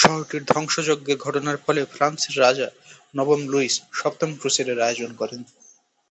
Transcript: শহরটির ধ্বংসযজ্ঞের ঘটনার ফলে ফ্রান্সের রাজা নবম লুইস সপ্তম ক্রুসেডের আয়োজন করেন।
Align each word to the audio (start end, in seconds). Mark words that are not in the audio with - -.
শহরটির 0.00 0.42
ধ্বংসযজ্ঞের 0.50 1.18
ঘটনার 1.18 1.56
ফলে 1.64 1.80
ফ্রান্সের 1.92 2.34
রাজা 2.38 2.68
নবম 3.14 3.40
লুইস 3.52 3.74
সপ্তম 4.00 4.30
ক্রুসেডের 4.40 4.78
আয়োজন 4.86 5.10
করেন। 5.20 5.40